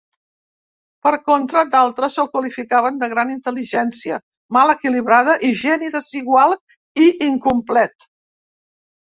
[1.07, 4.17] Per contra, d'altres el qualificaven de gran intel·ligència
[4.59, 6.57] mal equilibrada i geni desigual
[7.07, 8.11] i incomplet.